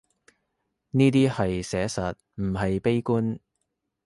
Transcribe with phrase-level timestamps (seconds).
[0.89, 3.37] 呢啲係寫實，唔係悲觀